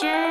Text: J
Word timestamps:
J 0.00 0.29